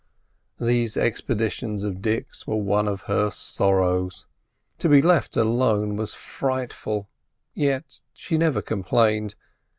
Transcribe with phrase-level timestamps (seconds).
[0.59, 4.25] These expeditions of Dick's were one of her sorrows.
[4.79, 7.07] To be left alone was frightful;
[7.53, 9.35] yet she never complained.